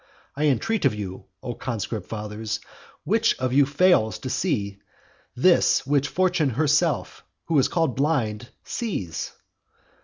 I 0.35 0.45
entreat 0.47 0.83
of 0.85 0.95
you, 0.95 1.25
O 1.43 1.53
conscript 1.53 2.07
fathers, 2.07 2.59
which 3.03 3.37
of 3.37 3.53
you 3.53 3.67
fails 3.67 4.17
to 4.17 4.31
see 4.31 4.79
this 5.35 5.85
which 5.85 6.07
Fortune 6.07 6.49
herself, 6.49 7.23
who 7.45 7.59
is 7.59 7.67
called 7.67 7.95
blind, 7.95 8.49
sees? 8.63 9.31